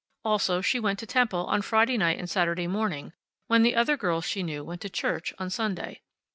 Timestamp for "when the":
3.45-3.75